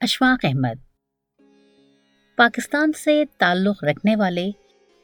[0.00, 0.80] اشفاق احمد۔
[2.36, 4.50] پاکستان سے تعلق رکھنے والے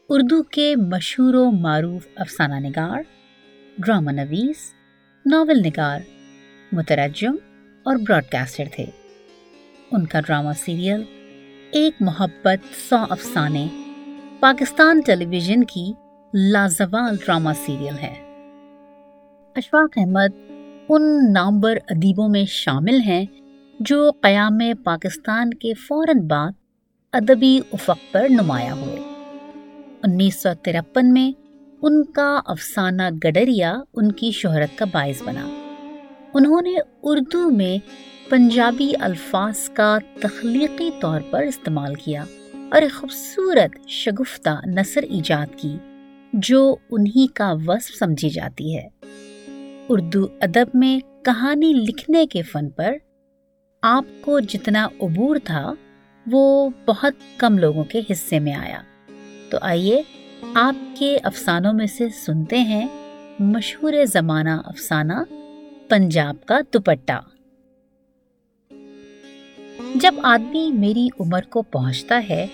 [0.08, 3.02] اردو کے مشہور و معروف افسانہ نگار،
[3.78, 4.74] ڈرامہ نویس،
[5.26, 6.00] ناول نگار،
[6.72, 7.36] مترجم
[7.84, 8.84] اور براڈ کاسٹر تھے۔
[9.90, 11.02] ان کا ڈرامہ سیریل
[11.72, 13.68] ایک محبت سو افسانے
[14.40, 15.92] پاکستان ٹیلی ویژن کی
[16.34, 18.14] لازوال ڈرامہ سیریل ہے۔
[19.56, 20.50] اشفاق احمد
[20.88, 23.24] ان نامور ادیبوں میں شامل ہیں
[23.80, 26.50] جو قیام پاکستان کے فوراً بعد
[27.12, 28.96] ادبی افق پر نمایاں ہوئے۔
[30.02, 31.32] انیس سو ترپن میں
[31.82, 35.48] ان کا افسانہ گڈریا ان کی شہرت کا باعث بنا۔
[36.34, 36.70] انہوں نے
[37.02, 37.78] اردو میں
[38.30, 42.24] پنجابی الفاظ کا تخلیقی طور پر استعمال کیا
[42.70, 45.76] اور ایک خوبصورت شگفتہ نثر ایجاد کی
[46.32, 48.88] جو انہی کا وصف سمجھی جاتی ہے۔
[49.88, 52.92] اردو ادب میں کہانی لکھنے کے فن پر
[53.86, 55.72] آپ کو جتنا عبور تھا،
[56.30, 58.82] وہ بہت کم لوگوں کے حصے میں آیا۔
[59.50, 60.02] تو آئیے،
[60.54, 62.88] آپ کے افسانوں میں سے سنتے ہیں
[63.40, 65.12] مشہور زمانہ افسانہ
[65.88, 67.20] پنجاب کا دوپٹہ۔
[69.94, 72.46] جب آدمی میری عمر کو پہنچتا ہے،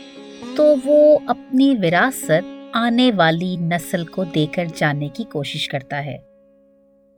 [0.56, 6.18] تو وہ اپنی وراثت آنے والی نسل کو دے کر جانے کی کوشش کرتا ہے۔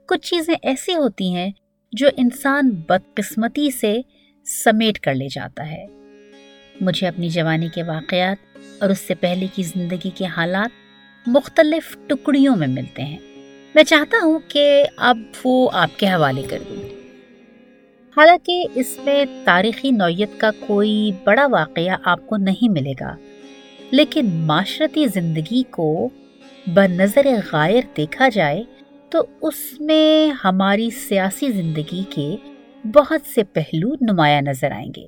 [0.07, 1.51] کچھ چیزیں ایسی ہوتی ہیں
[1.93, 4.01] جو انسان بدقسمتی سے
[4.45, 5.85] سمیٹ کر لے جاتا ہے۔
[6.81, 10.69] مجھے اپنی جوانی کے واقعات اور اس سے پہلے کی زندگی کے حالات
[11.27, 13.17] مختلف ٹکڑیوں میں ملتے ہیں۔
[13.75, 16.83] میں چاہتا ہوں کہ اب وہ آپ کے حوالے کر دوں۔
[18.17, 23.15] حالانکہ اس میں تاریخی نوعیت کا کوئی بڑا واقعہ آپ کو نہیں ملے گا،
[23.91, 26.09] لیکن معاشرتی زندگی کو
[26.67, 28.63] بنظر غائر دیکھا جائے
[29.13, 32.35] تو اس میں ہماری سیاسی زندگی کے
[32.95, 35.05] بہت سے پہلو نمایاں نظر آئیں گے۔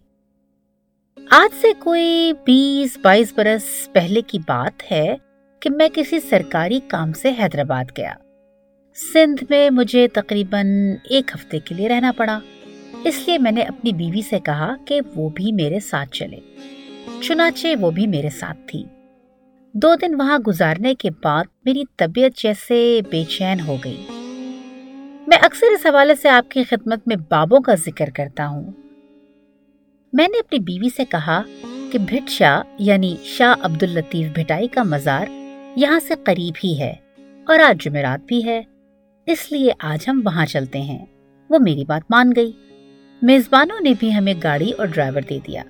[1.32, 5.16] آج سے کوئی بیس بائیس برس پہلے کی بات ہے
[5.60, 8.14] کہ میں کسی سرکاری کام سے حیدرآباد گیا۔
[9.14, 10.68] سندھ میں مجھے تقریباً
[11.10, 12.40] ایک ہفتے کے لیے رہنا پڑا۔
[13.04, 16.40] اس لیے میں نے اپنی بیوی سے کہا کہ وہ بھی میرے ساتھ چلے۔
[17.22, 18.84] چنانچہ وہ بھی میرے ساتھ تھی۔
[19.78, 24.06] دو دن وہاں گزارنے کے بعد میری طبیعت جیسے بے چین ہو گئی۔
[25.28, 28.72] میں اکثر اس حوالے سے آپ کی خدمت میں بابوں کا ذکر کرتا ہوں۔
[30.14, 31.42] میں نے اپنی بیوی سے کہا
[31.92, 35.26] کہ بھٹ شاہ یعنی شاہ عبد الطیف بھٹائی کا مزار
[35.76, 36.94] یہاں سے قریب ہی ہے
[37.48, 38.62] اور آج جمعرات بھی ہے،
[39.26, 41.06] اس لیے آج ہم وہاں چلتے ہیں۔
[41.50, 42.52] وہ میری بات مان گئی۔
[43.22, 45.64] میزبانوں نے بھی ہمیں گاڑی اور ڈرائیور دے دیا،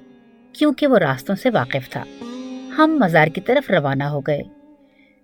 [0.53, 2.03] کیونکہ وہ راستوں سے واقف تھا۔
[2.77, 4.41] ہم مزار کی طرف روانہ ہو گئے۔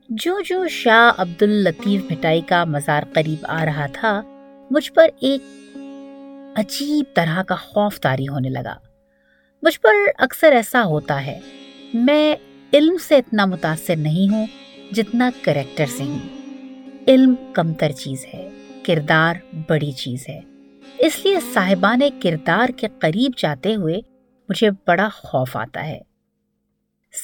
[0.10, 4.22] جو جو شاہ عبد الطیف مٹائی کا مزار قریب آ رہا تھا،
[4.72, 5.42] مجھ پر ایک
[6.60, 8.76] عجیب طرح کا خوف تاری ہونے لگا۔
[9.62, 11.40] مجھ پر اکثر ایسا ہوتا ہے،
[11.94, 12.36] میں
[12.74, 14.46] علم سے اتنا متاثر نہیں ہوں
[14.92, 16.20] جتنا کریکٹر سے ہوں۔
[17.08, 18.50] علم کمتر چیز ہے،
[18.86, 19.34] کردار
[19.70, 20.40] بڑی چیز ہے۔
[20.98, 24.00] اس لیے صاحبان کردار کے قریب جاتے ہوئے
[24.50, 26.11] مجھے بڑا خوف آتا ہے۔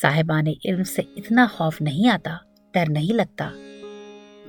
[0.02, 2.38] صاحبان علم سے اتنا خوف نہیں آتا،
[2.74, 3.50] ڈر نہیں لگتا۔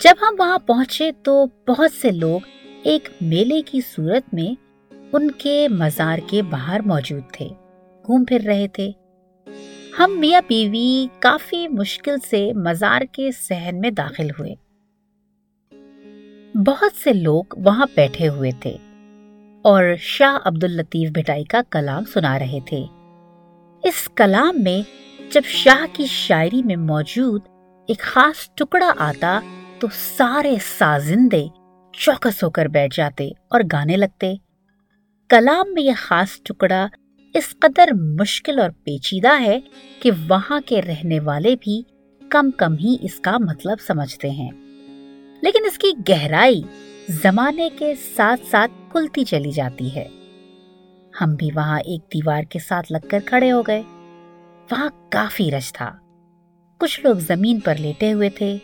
[0.01, 2.41] جب ہم وہاں پہنچے تو بہت سے لوگ
[2.83, 4.69] ایک میلے کی صورت میں
[5.13, 7.49] ان کے مزار کے باہر موجود تھے،
[8.07, 8.91] گھوم پھر رہے تھے۔
[9.99, 14.55] ہم میاں بیوی کافی مشکل سے مزار کے سہن میں داخل ہوئے۔
[16.55, 18.77] بہت سے لوگ وہاں بیٹھے ہوئے تھے
[19.63, 22.85] اور شاہ عبد الطیف بھٹائی کا کلام سنا رہے تھے۔
[23.83, 24.99] اس کلام میں
[25.33, 27.41] جب شاہ کی شاعری میں موجود
[27.89, 29.41] ایک خاص ٹکڑا آتا
[29.79, 31.47] تو سارے سازندے
[31.93, 34.35] چوکس ہو کر بیٹھ جاتے اور گانے لگتے۔
[35.29, 36.87] کلام میں یہ خاص ٹکڑا
[37.35, 37.89] اس قدر
[38.21, 39.61] مشکل اور پیچیدہ ہے
[40.03, 41.83] کہ وہاں کے رہنے والے بھی
[42.29, 44.51] کم کم ہی اس کا مطلب سمجھتے ہیں۔
[45.43, 46.63] لیکن اس کی گہرائی
[47.09, 50.09] زمانے کے ساتھ ساتھ کھلتی چلی جاتی ہے۔
[51.21, 53.83] ہم بھی وہاں ایک دیوار کے ساتھ لگ کر کھڑے ہو گئے۔
[54.71, 55.99] وہاں کافی رش تھا۔
[56.79, 58.57] کچھ لوگ زمین پر لیٹے ہوئے تھے۔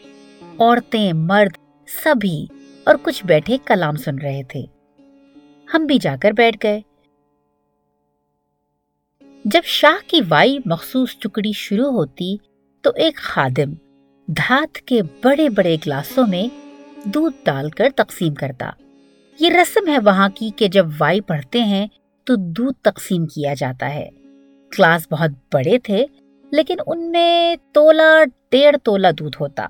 [0.58, 1.58] عورتیں، مرد،
[2.02, 2.46] سبھی
[2.84, 4.60] اور کچھ بیٹھے کلام سن رہے تھے۔
[5.74, 6.80] ہم بھی جا کر بیٹھ گئے۔
[9.44, 12.36] جب شاہ کی وائی مخصوص ٹکڑی شروع ہوتی
[12.82, 13.72] تو ایک خادم
[14.26, 16.48] دھات کے بڑے بڑے گلاسوں میں
[17.08, 18.70] دودھ ڈال کر تقسیم کرتا۔
[19.40, 21.86] یہ رسم ہے وہاں کی کہ جب وائی پڑھتے ہیں
[22.24, 24.08] تو دودھ تقسیم کیا جاتا ہے۔
[24.78, 26.06] گلاس بہت بڑے تھے،
[26.52, 29.66] لیکن ان میں تولا، ڈیڑھ تولا دودھ ہوتا۔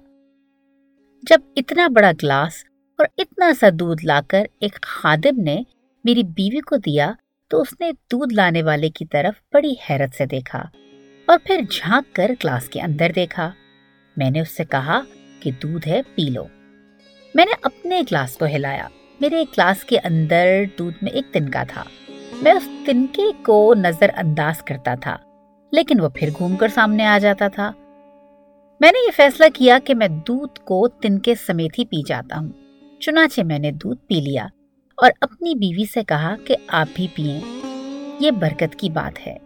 [1.23, 2.53] جب اتنا بڑا گلاس
[2.99, 5.63] اور اتنا سا دودھ لا کر ایک خادم نے
[6.05, 7.13] میری بیوی کو دیا،
[7.49, 10.65] تو اس نے دودھ لانے والے کی طرف بڑی حیرت سے دیکھا
[11.27, 13.51] اور پھر جھانک کر گلاس کے اندر دیکھا۔
[14.17, 15.01] میں نے اس سے کہا
[15.41, 16.45] کہ دودھ ہے، پی لو۔
[17.35, 18.89] میں نے اپنے گلاس کو ہلایا۔
[19.21, 21.85] میرے گلاس کے اندر دودھ میں ایک تنکا تھا۔
[22.45, 25.17] میں اس تنکے کو نظر انداز کرتا تھا،
[25.73, 27.73] لیکن وہ پھر گھوم کر سامنے آ جاتا تھا۔
[28.81, 32.49] میں نے یہ فیصلہ کیا کہ میں دودھ کو تنکے سمیت ہی پی جاتا ہوں۔
[33.01, 34.45] چنانچہ میں نے دودھ پی لیا
[34.97, 37.41] اور اپنی بیوی سے کہا کہ آپ بھی پئیں۔
[38.21, 39.37] یہ برکت کی بات ہے۔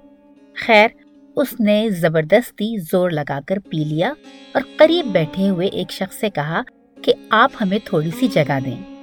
[0.67, 0.89] خیر،
[1.37, 4.13] اس نے زبردستی زور لگا کر پی لیا
[4.53, 6.63] اور قریب بیٹھے ہوئے ایک شخص سے کہا
[7.03, 8.95] کہ آپ ہمیں تھوڑی سی جگہ دیں۔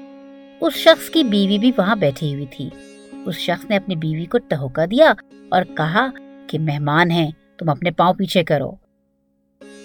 [0.62, 2.70] اس شخص کی بیوی بھی وہاں بیٹھی ہوئی تھی۔
[3.26, 5.14] اس شخص نے اپنی بیوی کو ٹہوکا دیا
[5.50, 6.08] اور کہا
[6.48, 8.72] کہ مہمان ہیں، تم اپنے پاؤں پیچھے کرو۔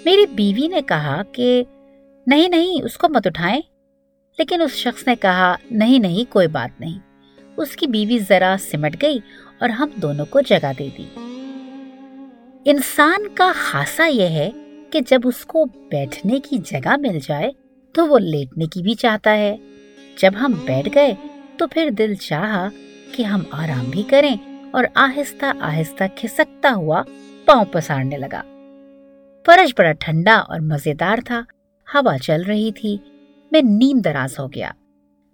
[0.04, 1.64] میری بیوی نے کہا کہ
[2.26, 3.60] نہیں نہیں، اس کو مت اٹھائیں۔
[4.38, 6.98] لیکن اس شخص نے کہا نہیں نہیں، کوئی بات نہیں۔
[7.56, 9.18] اس کی بیوی ذرا سمٹ گئی
[9.60, 11.04] اور ہم دونوں کو جگہ دے دی۔
[12.64, 14.50] انسان کا خاصا یہ ہے
[14.90, 17.50] کہ جب اس کو بیٹھنے کی جگہ مل جائے
[17.92, 19.56] تو وہ لیٹنے کی بھی چاہتا ہے۔
[20.22, 21.14] جب ہم بیٹھ گئے
[21.56, 22.68] تو پھر دل چاہا
[23.16, 24.36] کہ ہم آرام بھی کریں
[24.70, 27.02] اور آہستہ آہستہ کھسکتا ہوا
[27.44, 28.42] پاؤں پسارنے لگا۔
[29.46, 31.42] فرش بڑا ٹھنڈا اور مزیدار تھا۔
[31.94, 32.96] ہوا چل رہی تھی۔
[33.52, 34.70] میں نیم دراز ہو گیا۔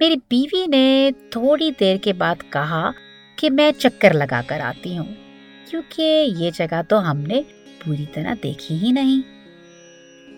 [0.00, 2.90] میری بیوی نے تھوڑی دیر کے بعد کہا
[3.36, 5.14] کہ میں چکر لگا کر آتی ہوں،
[5.70, 7.42] کیونکہ یہ جگہ تو ہم نے
[7.84, 9.20] پوری طرح دیکھی ہی نہیں۔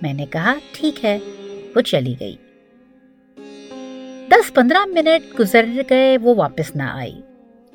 [0.03, 1.19] میں نے کہا، ٹھیک ہے۔
[1.77, 2.37] وہ چلی گئی۔
[4.29, 7.21] دس پندرہ منٹ گزر گئے، وہ واپس نہ آئی۔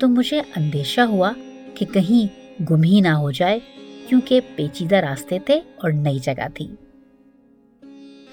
[0.04, 1.32] تو مجھے اندیشہ ہوا
[1.76, 3.60] کہ کہیں گم ہی نہ ہو جائے،
[4.08, 6.68] کیونکہ پیچیدہ راستے تھے اور نئی جگہ تھی۔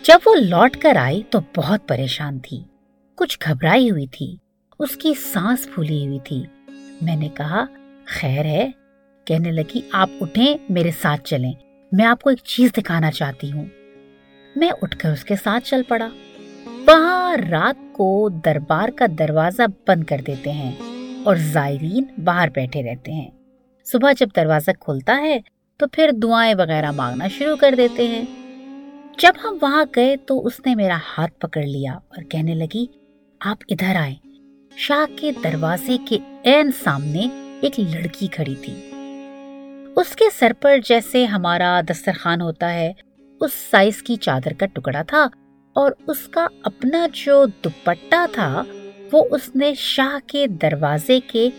[0.02, 2.62] جب وہ لوٹ کر آئی تو بہت پریشان تھی۔
[3.14, 4.36] کچھ گھبرائی ہوئی تھی،
[4.78, 6.42] اس کی سانس پھولی ہوئی تھی۔
[7.02, 7.64] میں نے کہا،
[8.06, 8.70] خیر ہے۔
[9.24, 11.52] کہنے لگی، آپ اٹھیں، میرے ساتھ چلیں۔
[11.92, 13.64] میں آپ کو ایک چیز دکھانا چاہتی ہوں۔
[14.56, 16.08] میں اٹھ کر اس کے ساتھ چل پڑا۔
[16.66, 20.72] وہاں رات کو دربار کا دروازہ بند کر دیتے ہیں۔
[21.24, 23.30] اور زائرین باہر بیٹھے رہتے ہیں۔
[23.84, 25.38] صبح جب دروازہ کھلتا ہے
[25.76, 28.24] تو پھر دعائیں وغیرہ مانگنا شروع کر دیتے ہیں۔
[29.18, 32.86] جب ہم وہاں گئے تو اس نے میرا ہاتھ پکڑ لیا اور کہنے لگی،
[33.40, 34.14] آپ ادھر آئے
[34.76, 37.26] شاہ کے دروازے کے این سامنے
[37.60, 38.90] ایک لڑکی کھڑی تھی۔
[39.96, 42.92] اس کے سر پر جیسے ہمارا دسترخوان ہوتا ہے،
[43.40, 45.26] اس سائز کی چادر کا ٹکڑا تھا
[45.72, 48.62] اور اس کا اپنا جو دوپٹہ تھا
[49.12, 51.50] وہ اس نے شاہ کے دروازے کے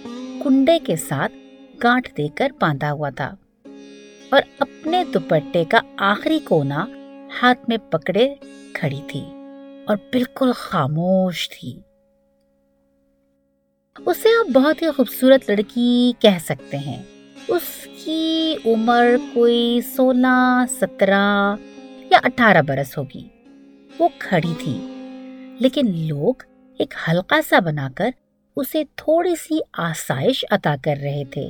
[0.43, 1.31] کنڈے کے ساتھ
[1.83, 3.35] گانٹ دے کر باندھا ہوا تھا۔
[4.29, 6.85] اور اپنے دوپٹے کا آخری کونا
[7.41, 8.35] ہاتھ میں پکڑے
[8.73, 9.21] کھڑی تھی
[9.87, 11.79] اور بالکل خاموش تھی۔
[14.05, 17.03] اسے آپ بہت ہی خوبصورت لڑکی کہہ سکتے ہیں۔
[17.47, 21.55] اس کی عمر کوئی سولہ، سترہ
[22.09, 23.27] یا اٹھارہ برس ہوگی۔
[23.99, 24.77] وہ کھڑی تھی،
[25.59, 26.33] لیکن لوگ
[26.79, 28.09] ایک ہلکا سا بنا کر
[28.55, 31.49] اسے تھوڑی سی آسائش عطا کر رہے تھے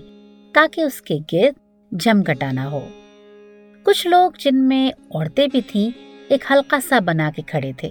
[0.53, 1.53] تاکہ اس کے گرد
[1.91, 2.88] جم کٹانا ہو۔
[3.83, 5.89] کچھ لوگ جن میں عورتیں بھی تھیں،
[6.27, 7.89] ایک ہلکا سا بنا کے کھڑے تھے۔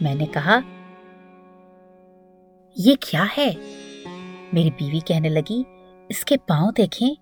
[0.00, 0.60] میں نے کہا،
[2.76, 3.54] یہ کیا ہے؟
[4.52, 5.62] میری بیوی کہنے لگی،
[6.08, 7.14] اس کے پاؤں دیکھیں۔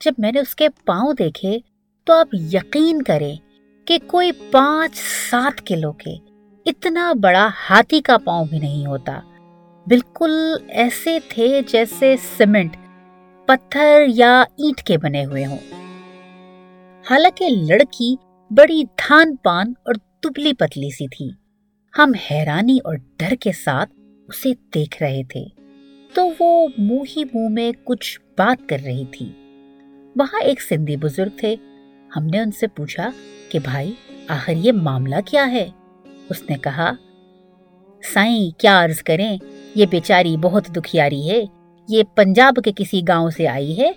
[0.00, 1.58] جب میں نے اس کے پاؤں دیکھے
[2.04, 3.36] تو آپ یقین کریں
[3.84, 4.94] کہ کوئی پانچ
[5.30, 6.16] سات کلو کے
[6.68, 9.20] اتنا بڑا ہاتھی کا پاؤں بھی نہیں ہوتا۔
[9.86, 10.32] بالکل
[10.68, 12.76] ایسے تھے جیسے سیمنٹ،
[13.46, 15.58] پتھر یا اینٹ کے بنے ہوئے ہوں۔
[17.10, 18.16] حالانکہ لڑکی
[18.50, 21.30] بڑی تھان پان اور تبلی پتلی سی تھی۔
[21.98, 23.92] ہم حیرانی اور ڈر کے ساتھ
[24.28, 25.44] اسے دیکھ رہے تھے۔
[26.14, 29.32] تو وہ منہ ہی منہ میں کچھ بات کر رہی تھی۔
[30.16, 31.56] وہاں ایک سندھی بزرگ تھے۔
[32.16, 33.10] ہم نے ان سے پوچھا
[33.48, 33.92] کہ بھائی،
[34.28, 35.70] آخر یہ معاملہ کیا ہے؟
[36.30, 36.90] اس نے کہا،
[38.02, 39.36] سائیں، کیا عرض کریں،
[39.74, 41.42] یہ بیچاری بہت دکھیاری ہے،
[41.88, 43.90] یہ پنجاب کے کسی گاؤں سے آئی ہے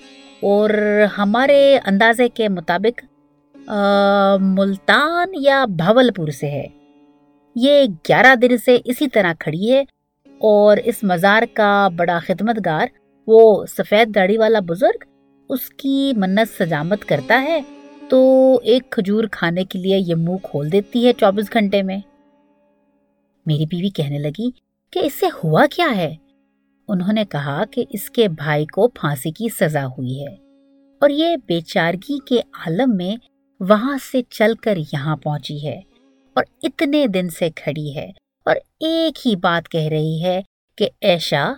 [0.44, 0.70] اور
[1.18, 3.04] ہمارے اندازے کے مطابق
[4.40, 6.68] ملتان یا بھاول پور سے ہے۔
[7.56, 9.84] یہ گیارہ دن سے اسی طرح کھڑی ہے
[10.42, 12.88] اور اس مزار کا بڑا خدمت گار
[13.28, 15.04] وہ سفید داڑھی والا بزرگ،
[15.50, 17.60] اس کی منت سجامت کرتا ہے
[18.10, 18.20] تو
[18.64, 21.98] ایک کھجور کھانے کے لیے یہ منہ کھول دیتی ہے چوبیس گھنٹے میں۔
[23.46, 24.52] میری بیوی کہنے لگی
[24.92, 26.16] کہ اس سے ہوا کیا ہے؟
[26.88, 30.34] انہوں نے کہا کہ اس کے بھائی کو پھانسی کی سزا ہوئی ہے
[31.02, 33.16] اور یہ بیچارگی کے عالم میں
[33.60, 35.82] وہاں سے چل کر یہاں پہنچی ہے
[36.34, 38.12] اور اتنے دن سے کھڑی ہے
[38.46, 40.42] اور ایک ہی بات کہہ رہی ہے
[40.78, 41.54] کہ ایشا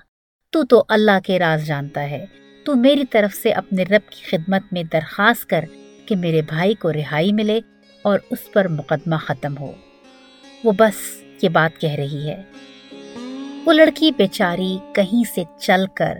[0.49, 2.25] تو تو اللہ کے راز جانتا ہے۔
[2.65, 5.65] تو میری طرف سے اپنے رب کی خدمت میں درخواست کر
[6.05, 7.59] کہ میرے بھائی کو رہائی ملے
[8.01, 9.71] اور اس پر مقدمہ ختم ہو۔
[10.63, 12.43] وہ بس یہ بات کہہ رہی ہے۔
[13.65, 16.17] وہ لڑکی بیچاری کہیں سے چل کر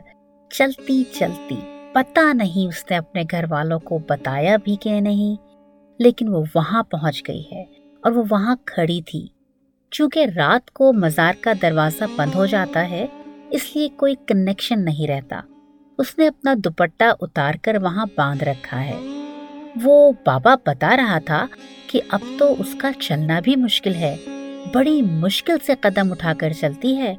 [0.49, 1.55] چلتی چلتی
[1.93, 5.41] پتا نہیں اس نے اپنے گھر والوں کو بتایا بھی کہ نہیں،
[5.99, 7.63] لیکن وہ وہاں پہنچ گئی ہے
[8.01, 9.27] اور وہ وہاں کھڑی تھی۔
[9.91, 13.05] چونکہ رات کو مزار کا دروازہ بند ہو جاتا ہے،
[13.49, 15.41] اس لیے کوئی کنیکشن نہیں رہتا۔
[15.97, 18.99] اس نے اپنا دوپٹہ اتار کر وہاں باندھ رکھا ہے۔
[19.83, 21.45] وہ بابا بتا رہا تھا
[21.87, 24.15] کہ اب تو اس کا چلنا بھی مشکل ہے۔
[24.73, 27.15] بڑی مشکل سے قدم اٹھا کر چلتی ہے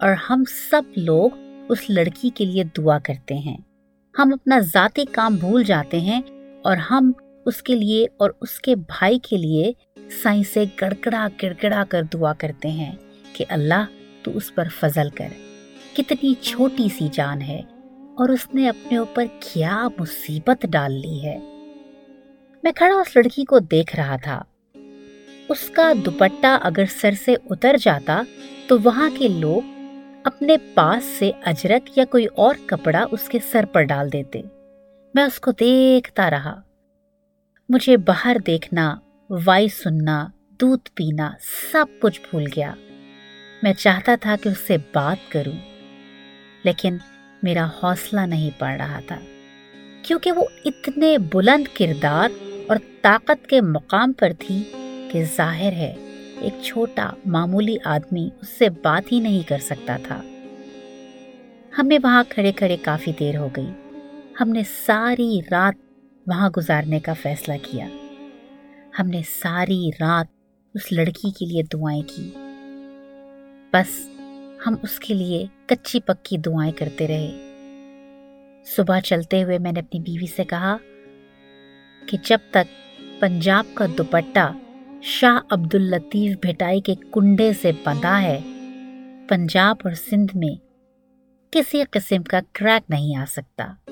[0.00, 1.30] اور ہم سب لوگ
[1.68, 3.56] اس لڑکی کے لیے دعا کرتے ہیں۔
[4.18, 6.20] ہم اپنا ذاتی کام بھول جاتے ہیں
[6.64, 7.12] اور ہم
[7.46, 9.72] اس کے لیے اور اس کے بھائی کے لیے
[10.22, 12.94] سائیں سے گڑگڑا گڑگڑا کر دعا کرتے ہیں
[13.32, 13.84] کہ اللہ
[14.22, 15.28] تو اس پر فضل کر۔
[15.96, 17.60] کتنی چھوٹی سی جان ہے
[18.18, 21.38] اور اس نے اپنے اوپر کیا مصیبت ڈال لی ہے۔
[22.62, 24.42] میں کھڑا اس لڑکی کو دیکھ رہا تھا۔
[25.48, 28.22] اس کا دوپٹہ اگر سر سے اتر جاتا
[28.66, 29.60] تو وہاں کے لوگ
[30.24, 34.42] اپنے پاس سے اجرک یا کوئی اور کپڑا اس کے سر پر ڈال دیتے۔
[35.14, 36.60] میں اس کو دیکھتا رہا۔
[37.68, 38.94] مجھے باہر دیکھنا،
[39.30, 40.26] وائی سننا،
[40.60, 41.30] دودھ پینا
[41.72, 42.74] سب کچھ بھول گیا۔
[43.62, 45.58] میں چاہتا تھا کہ اس سے بات کروں،
[46.64, 46.96] لیکن
[47.42, 49.18] میرا حوصلہ نہیں پڑ رہا تھا،
[50.02, 52.28] کیونکہ وہ اتنے بلند کردار
[52.68, 54.62] اور طاقت کے مقام پر تھی۔
[55.16, 55.94] کہ ظاہر ہے،
[56.40, 60.22] ایک چھوٹا معمولی آدمی اس سے بات ہی نہیں کر سکتا تھا۔
[61.78, 63.66] ہمیں وہاں کھڑے کھڑے کافی دیر ہو گئی۔
[64.40, 65.74] ہم نے ساری رات
[66.26, 67.88] وہاں گزارنے کا فیصلہ کیا۔
[68.98, 70.26] ہم نے ساری رات
[70.74, 72.30] اس لڑکی کے لیے دعائیں کی۔
[73.72, 74.08] بس
[74.66, 77.30] ہم اس کے لیے کچی پکی دعائیں کرتے رہے۔
[78.76, 80.76] صبح چلتے ہوئے میں نے اپنی بیوی سے کہا
[82.06, 84.52] کہ جب تک پنجاب کا دوپٹہ
[85.02, 88.40] شاہ عبد الطیف بھٹائی کے کنڈے سے بندھا ہے۔
[89.28, 90.54] پنجاب اور سندھ میں
[91.50, 93.90] کسی قسم کا کریک نہیں آ سکتا۔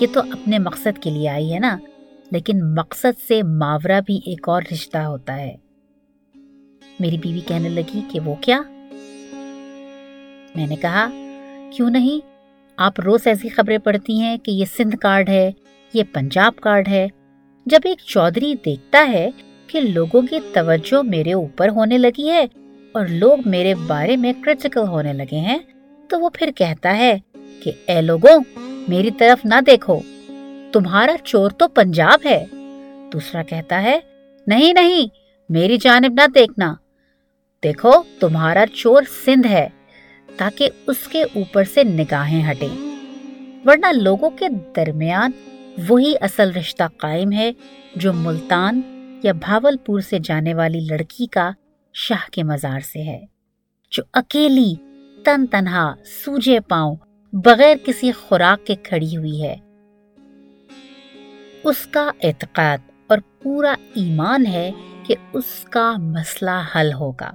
[0.00, 1.78] یہ تو اپنے مقصد کے لیے آئی ہے نا،
[2.30, 5.56] لیکن مقصد سے ماورا بھی ایک اور رشتہ ہوتا ہے۔
[7.00, 8.62] میری بیوی کہنے لگی کہ وہ کیا؟
[10.54, 11.10] میں نے کہا،
[11.72, 12.26] کیوں نہیں؟
[12.76, 15.50] آپ روز ایسی خبریں پڑھتی ہیں کہ یہ سندھ کارڈ ہے،
[15.92, 17.08] یہ پنجاب کارڈ ہے۔
[17.66, 19.30] جب ایک چودھری دیکھتا ہے
[19.66, 22.46] کہ لوگوں کی توجہ میرے اوپر ہونے لگی ہے
[22.92, 25.58] اور لوگ میرے بارے میں کرٹیکل ہونے لگے ہیں،
[26.08, 27.18] تو وہ پھر کہتا ہے
[27.62, 28.58] کہ اے لوگوں،
[28.88, 30.00] میری طرف نہ دیکھو۔
[30.72, 32.44] تمہارا چور تو پنجاب ہے۔
[33.12, 34.00] دوسرا کہتا ہے،
[34.46, 35.06] نہیں نہیں،
[35.48, 36.74] میری جانب نہ دیکھنا۔
[37.62, 39.68] دیکھو، تمہارا چور سندھ ہے،
[40.36, 42.86] تاکہ اس کے اوپر سے نگاہیں ہٹیں۔
[43.64, 45.30] ورنہ لوگوں کے درمیان
[45.88, 47.52] وہی اصل رشتہ قائم ہے
[47.96, 48.80] جو ملتان
[49.22, 51.50] یا بھاول پور سے جانے والی لڑکی کا
[51.94, 53.24] شاہ کے مزار سے ہے،
[53.90, 54.74] جو اکیلی
[55.24, 55.94] تن تنہا
[56.24, 56.96] سوجے پاؤں
[57.32, 59.56] بغیر کسی خوراک کے کھڑی ہوئی ہے۔
[61.64, 64.70] اس کا اعتقاد اور پورا ایمان ہے
[65.06, 67.30] کہ اس کا مسئلہ حل ہوگا۔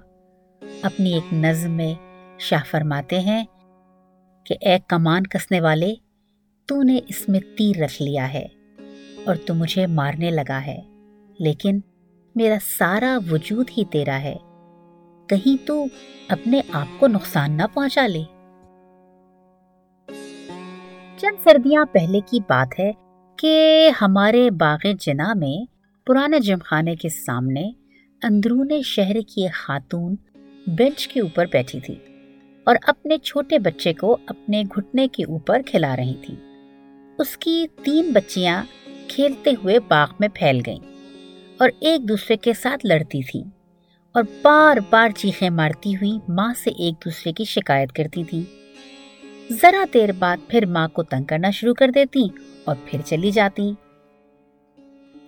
[0.82, 1.94] اپنی ایک نظم میں
[2.40, 3.46] شاہ فرماتے ہیں
[4.44, 5.94] کہ، اے کمان کسنے والے،
[6.66, 8.46] تو نے اس میں تیر رکھ لیا ہے
[9.26, 10.80] اور تو مجھے مارنے لگا ہے۔
[11.40, 11.80] لیکن
[12.36, 14.36] میرا سارا وجود ہی تیرا ہے۔
[15.28, 15.86] کہیں تو
[16.28, 18.24] اپنے آپ کو نقصان نہ پہنچا لے۔
[21.18, 22.92] چند سردیاں پہلے کی بات ہے
[23.38, 25.66] کہ ہمارے باغ جنا میں
[26.06, 27.72] پرانے جم خانے کے سامنے
[28.24, 30.16] اندرون شہر کی ایک خاتون
[30.68, 31.96] بینچ کے اوپر بیٹھی تھی
[32.64, 36.36] اور اپنے چھوٹے بچے کو اپنے گھٹنے کے اوپر کھلا رہی تھی۔
[37.20, 38.64] اس کی تین بچیاں
[39.08, 40.91] کھیلتے ہوئے باغ میں پھیل گئیں۔
[41.62, 43.44] اور ایک دوسرے کے ساتھ لڑتی تھی
[44.12, 48.44] اور بار بار چیخیں مارتی ہوئی ماں سے ایک دوسرے کی شکایت کرتی تھی۔
[49.52, 52.28] ذرا دیر بعد پھر ماں کو تنگ کرنا شروع کر دیتی
[52.66, 53.72] اور پھر چلی جاتی۔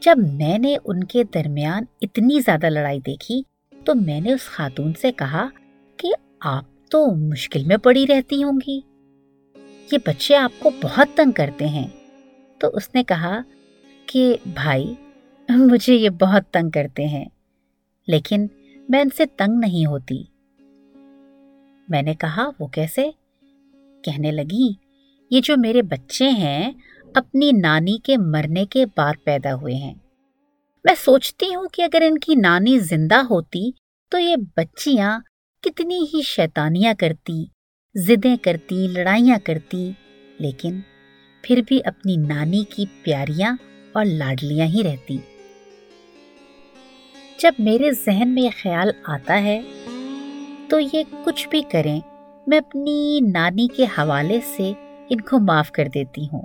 [0.02, 3.44] جب میں نے ان کے درمیان اتنی زیادہ لڑائی دیکھی
[3.86, 5.48] تو میں نے اس خاتون سے کہا
[5.98, 6.10] کہ
[6.40, 8.82] آپ تو مشکل میں پڑی رہتی ہوں گی۔
[9.92, 11.88] یہ بچے آپ کو بہت تنگ کرتے ہیں۔
[12.58, 13.42] تو اس نے کہا
[14.06, 14.94] کہ بھائی
[15.50, 17.26] مجھے یہ بہت تنگ کرتے ہیں،
[18.08, 18.48] لیکن
[18.90, 20.24] میں ان سے تنگ نہیں ہوتی۔
[21.90, 23.10] میں نے کہا، وہ کیسے؟
[24.04, 24.72] کہنے لگی،
[25.32, 26.72] یہ جو میرے بچے ہیں،
[27.16, 29.94] اپنی نانی کے مرنے کے بعد پیدا ہوئے ہیں۔
[30.86, 33.72] میں سوچتی ہوں کہ اگر ان کی نانی زندہ ہوتی
[34.10, 35.20] تو یہ بچیاں
[35.62, 37.46] کتنی ہی شیطانیاں کرتی،
[37.96, 39.92] زدیں کرتی، لڑائیاں کرتی،
[40.40, 40.80] لیکن
[41.42, 43.56] پھر بھی اپنی نانی کی پیاریاں
[43.94, 45.18] اور لاڈلیاں ہی رہتی۔
[47.44, 49.62] جب میرے ذہن میں یہ خیال آتا ہے،
[50.70, 52.00] تو یہ کچھ بھی کریں،
[52.48, 54.74] میں اپنی نانی کے حوالے سے
[55.10, 56.42] ان کو معاف کر دیتی ہوں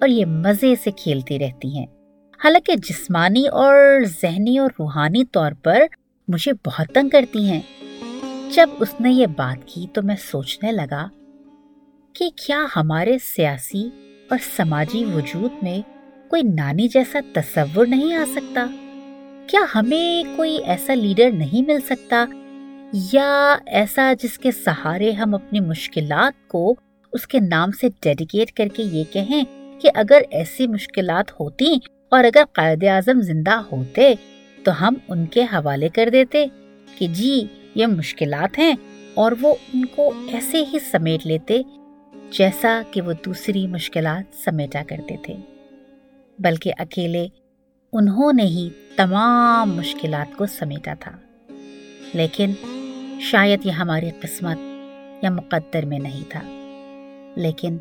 [0.00, 1.86] اور یہ مزے سے کھیلتی رہتی ہیں۔
[2.44, 3.76] حالانکہ جسمانی اور
[4.22, 5.82] ذہنی اور روحانی طور پر
[6.28, 7.60] مجھے بہت تنگ کرتی ہیں۔
[8.54, 11.08] جب اس نے یہ بات کی تو میں سوچنے لگا
[12.12, 13.88] کہ کیا ہمارے سیاسی
[14.30, 15.80] اور سماجی وجود میں
[16.30, 18.66] کوئی نانی جیسا تصور نہیں آ سکتا؟
[19.48, 22.24] کیا ہمیں کوئی ایسا لیڈر نہیں مل سکتا؟
[23.12, 26.74] یا ایسا جس کے سہارے ہم اپنی مشکلات کو
[27.12, 29.44] اس کے نام سے ڈیڈیکیٹ کر کے یہ کہیں
[29.80, 31.76] کہ اگر ایسی مشکلات ہوتی
[32.08, 34.14] اور اگر قائد اعظم زندہ ہوتے
[34.64, 36.46] تو ہم ان کے حوالے کر دیتے
[36.98, 38.74] کہ جی یہ مشکلات ہیں
[39.14, 41.62] اور وہ ان کو ایسے ہی سمیٹ لیتے
[42.30, 45.34] جیسا کہ وہ دوسری مشکلات سمیٹا کرتے تھے۔
[46.38, 47.26] بلکہ اکیلے
[47.92, 51.12] انہوں نے ہی تمام مشکلات کو سمیٹا تھا۔
[52.14, 52.52] لیکن
[53.20, 54.58] شاید یہ ہماری قسمت
[55.24, 56.40] یا مقدر میں نہیں تھا۔
[57.36, 57.78] لیکن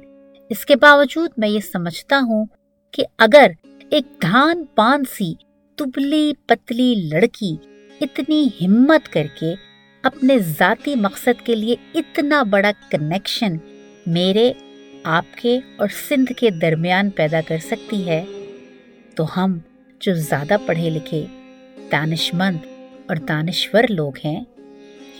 [0.50, 2.46] اس کے باوجود میں یہ سمجھتا ہوں
[2.92, 3.52] کہ اگر
[3.90, 5.34] ایک دھان پان سی
[5.76, 7.56] تبلی پتلی لڑکی
[8.02, 9.54] اتنی ہمت کر کے
[10.04, 13.58] اپنے ذاتی مقصد کے لیے اتنا بڑا کنیکشن
[14.08, 14.54] میرے،
[15.04, 18.26] آپ کے اور سندھ کے درمیان پیدا کر سکتی ہے،
[19.16, 19.60] تو ہم
[20.02, 21.26] جو زیادہ پڑھے لکھے
[21.92, 22.66] دانش مند
[23.08, 24.40] اور دانشور لوگ ہیں،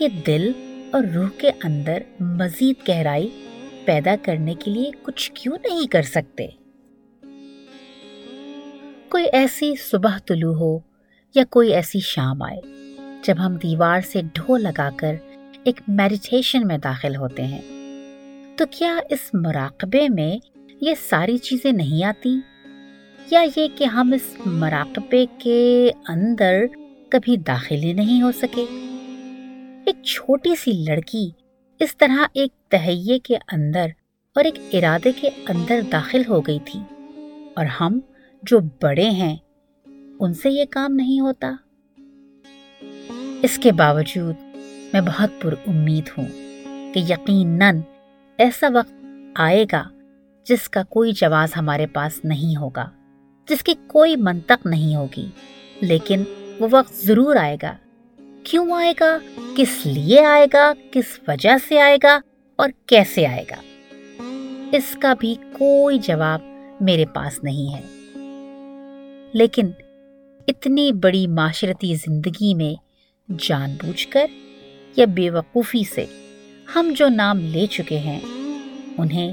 [0.00, 0.50] یہ دل
[0.92, 3.28] اور روح کے اندر مزید گہرائی
[3.84, 6.46] پیدا کرنے کے لیے کچھ کیوں نہیں کر سکتے؟
[9.08, 10.78] کوئی ایسی صبح طلوع ہو
[11.34, 12.60] یا کوئی ایسی شام آئے،
[13.24, 15.14] جب ہم دیوار سے ڈھو لگا کر
[15.64, 17.62] ایک میڈیٹیشن میں داخل ہوتے ہیں،
[18.58, 20.36] تو کیا اس مراقبے میں
[20.80, 22.38] یہ ساری چیزیں نہیں آتی؟
[23.30, 26.64] یا یہ کہ ہم اس مراقبے کے اندر
[27.08, 28.64] کبھی داخل ہی نہیں ہو سکے۔
[29.86, 31.30] ایک چھوٹی سی لڑکی
[31.80, 33.86] اس طرح ایک تہیے کے اندر
[34.34, 36.80] اور ایک ارادے کے اندر داخل ہو گئی تھی
[37.56, 38.00] اور ہم
[38.42, 39.36] جو بڑے ہیں،
[40.20, 41.52] ان سے یہ کام نہیں ہوتا۔
[43.42, 44.34] اس کے باوجود
[44.92, 46.26] میں بہت پر امید ہوں
[46.94, 47.80] کہ یقیناً
[48.38, 49.88] ایسا وقت آئے گا
[50.44, 52.90] جس کا کوئی جواز ہمارے پاس نہیں ہوگا۔
[53.48, 55.26] جس کی کوئی منطق نہیں ہوگی،
[55.80, 56.22] لیکن
[56.60, 57.76] وہ وقت ضرور آئے گا۔
[58.44, 59.18] کیوں آئے گا؟
[59.56, 62.18] کس لیے آئے گا؟ کس وجہ سے آئے گا؟
[62.56, 63.56] اور کیسے آئے گا؟
[64.72, 66.40] اس کا بھی کوئی جواب
[66.80, 67.80] میرے پاس نہیں ہے۔
[69.32, 69.66] لیکن
[70.48, 72.74] اتنی بڑی معاشرتی زندگی میں
[73.38, 74.26] جان بوجھ کر
[74.96, 76.06] یا بے وقوفی سے
[76.74, 78.20] ہم جو نام لے چکے ہیں،
[78.98, 79.32] انہیں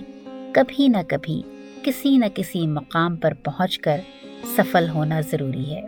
[0.54, 1.41] کبھی نہ کبھی
[1.86, 4.02] کسی نہ کسی مقام پر پہنچ کر
[4.58, 5.82] سفل ہونا ضروری ہے۔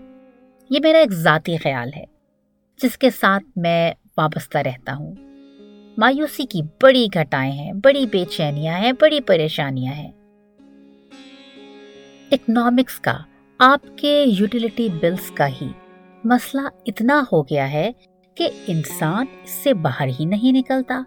[0.69, 2.03] یہ میرا ایک ذاتی خیال ہے،
[2.83, 5.15] جس کے ساتھ میں وابستہ رہتا ہوں۔
[5.97, 10.11] مایوسی کی بڑی گھٹائیں ہیں، بڑی بے چینیاں ہیں، بڑی پریشانیاں ہیں۔
[12.31, 13.17] اکنامکس کا،
[13.57, 15.67] آپ کے یوٹیلیٹی بلز کا ہی
[16.23, 17.91] مسئلہ اتنا ہو گیا ہے
[18.35, 21.01] کہ انسان اس سے باہر ہی نہیں نکلتا۔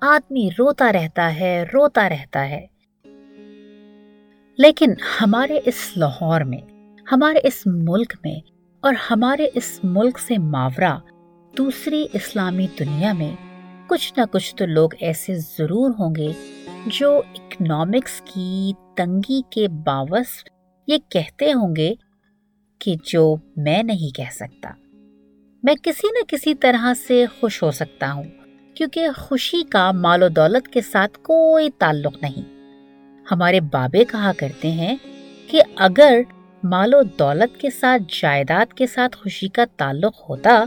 [0.00, 2.66] آدمی روتا رہتا ہے، روتا رہتا ہے۔
[4.58, 6.58] لیکن ہمارے اس لاہور میں،
[7.12, 8.40] ہمارے اس ملک میں
[8.80, 10.98] اور ہمارے اس ملک سے ماورا
[11.56, 13.34] دوسری اسلامی دنیا میں
[13.86, 16.32] کچھ نہ کچھ تو لوگ ایسے ضرور ہوں گے
[16.86, 20.44] جو اکنامکس کی تنگی کے باوس
[20.86, 21.94] یہ کہتے ہوں گے
[22.78, 24.70] کہ جو میں نہیں کہہ سکتا۔
[25.62, 28.24] میں کسی نہ کسی طرح سے خوش ہو سکتا ہوں،
[28.74, 32.57] کیونکہ خوشی کا مال و دولت کے ساتھ کوئی تعلق نہیں۔
[33.30, 34.96] ہمارے بابے کہا کرتے ہیں
[35.46, 36.20] کہ اگر
[36.64, 40.64] مال و دولت کے ساتھ جائیداد کے ساتھ خوشی کا تعلق ہوتا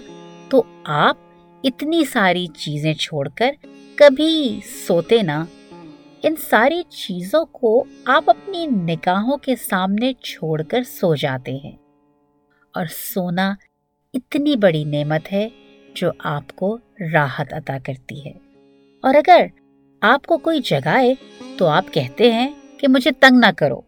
[0.49, 1.17] تو آپ
[1.63, 3.51] اتنی ساری چیزیں چھوڑ کر
[3.95, 5.45] کبھی سوتے نہ۔
[6.23, 11.75] ان ساری چیزوں کو آپ اپنی نگاہوں کے سامنے چھوڑ کر سو جاتے ہیں۔
[12.73, 13.53] اور سونا
[14.13, 15.49] اتنی بڑی نعمت ہے
[15.95, 16.77] جو آپ کو
[17.13, 18.33] راحت عطا کرتی ہے۔
[19.01, 19.45] اور اگر
[20.01, 21.15] آپ کو کوئی جگائے
[21.57, 23.81] تو آپ کہتے ہیں کہ مجھے تنگ نہ کرو۔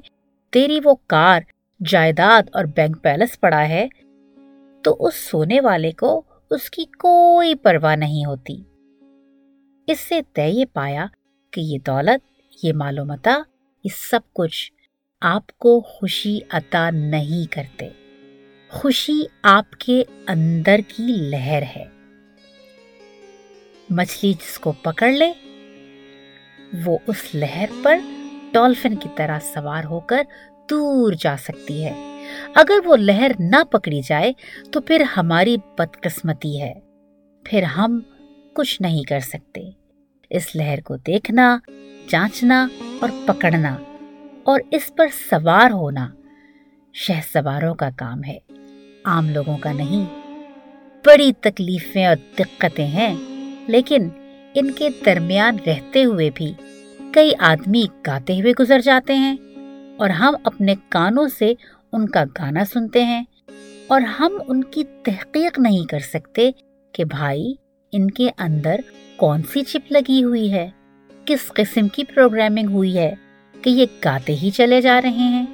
[0.50, 1.40] تیری وہ کار،
[1.88, 3.88] جائیداد اور بینک پیلس پڑا ہے،
[4.82, 8.62] تو اس سونے والے کو اس کی کوئی پرواہ نہیں ہوتی۔
[9.86, 11.06] اس سے طے یہ پایا
[11.50, 13.38] کہ یہ دولت، یہ معلومتا
[13.84, 14.72] یہ سب کچھ
[15.20, 17.88] آپ کو خوشی عطا نہیں کرتے۔
[18.70, 21.93] خوشی آپ کے اندر کی لہر ہے۔
[23.90, 25.32] مچھلی جس کو پکڑ لے،
[26.86, 27.98] وہ اس لہر پر
[28.52, 30.22] ڈالفن کی طرح سوار ہو کر
[30.70, 34.32] دور جا سکتی ہے۔ اگر وہ لہر نہ پکڑی جائے
[34.72, 36.74] تو پھر ہماری بدقسمتی ہے۔
[37.44, 38.00] پھر ہم
[38.54, 39.70] کچھ نہیں کر سکتے۔
[40.30, 41.58] اس لہر کو دیکھنا،
[42.08, 42.66] جانچنا
[43.00, 43.76] اور پکڑنا
[44.44, 46.08] اور اس پر سوار ہونا
[46.92, 48.38] شہ سواروں کا کام ہے۔
[49.04, 50.04] عام لوگوں کا نہیں،
[51.04, 53.33] بڑی تکلیفیں اور دقتیں ہیں۔
[53.66, 54.08] لیکن
[54.54, 56.52] ان کے درمیان رہتے ہوئے بھی
[57.12, 59.36] کئی آدمی گاتے ہوئے گزر جاتے ہیں
[59.96, 61.54] اور ہم اپنے کانوں سے
[61.92, 63.24] ان کا گانا سنتے ہیں
[63.86, 66.50] اور ہم ان کی تحقیق نہیں کر سکتے
[66.92, 67.54] کہ بھائی
[67.92, 68.76] ان کے اندر
[69.16, 70.70] کون سی چپ لگی ہوئی ہے،
[71.24, 73.14] کس قسم کی پروگرامنگ ہوئی ہے
[73.62, 75.46] کہ یہ گاتے ہی چلے جا رہے ہیں۔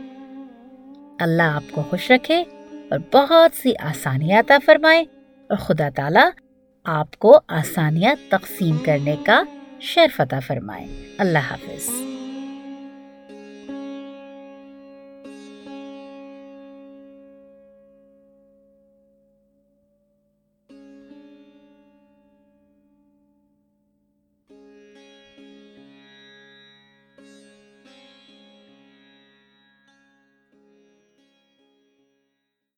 [1.20, 2.44] اللہ آپ کو خوش رکھے
[2.90, 5.00] اور بہت سی آسانیاں عطا فرمائے
[5.48, 6.49] اور خدا تعالی
[6.84, 9.42] آپ کو آسانیاں تقسیم کرنے کا
[9.80, 10.86] شرف عطا فرمائے۔
[11.18, 11.90] اللہ حافظ۔